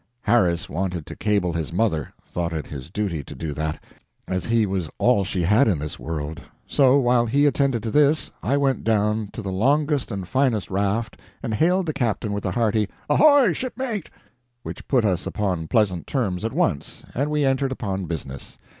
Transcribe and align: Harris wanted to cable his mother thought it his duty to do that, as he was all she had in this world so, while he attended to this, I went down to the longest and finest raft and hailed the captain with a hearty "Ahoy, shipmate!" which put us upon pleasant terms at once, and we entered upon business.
Harris 0.21 0.67
wanted 0.67 1.05
to 1.05 1.15
cable 1.15 1.53
his 1.53 1.71
mother 1.71 2.11
thought 2.25 2.53
it 2.53 2.65
his 2.65 2.89
duty 2.89 3.23
to 3.23 3.35
do 3.35 3.53
that, 3.53 3.83
as 4.27 4.45
he 4.47 4.65
was 4.65 4.89
all 4.97 5.23
she 5.23 5.43
had 5.43 5.67
in 5.67 5.77
this 5.77 5.99
world 5.99 6.41
so, 6.65 6.97
while 6.97 7.27
he 7.27 7.45
attended 7.45 7.83
to 7.83 7.91
this, 7.91 8.31
I 8.41 8.57
went 8.57 8.83
down 8.83 9.27
to 9.33 9.43
the 9.43 9.51
longest 9.51 10.11
and 10.11 10.27
finest 10.27 10.71
raft 10.71 11.19
and 11.43 11.53
hailed 11.53 11.85
the 11.85 11.93
captain 11.93 12.33
with 12.33 12.45
a 12.47 12.51
hearty 12.53 12.89
"Ahoy, 13.11 13.53
shipmate!" 13.53 14.09
which 14.63 14.87
put 14.87 15.05
us 15.05 15.27
upon 15.27 15.67
pleasant 15.67 16.07
terms 16.07 16.43
at 16.43 16.51
once, 16.53 17.03
and 17.13 17.29
we 17.29 17.45
entered 17.45 17.71
upon 17.71 18.05
business. 18.05 18.57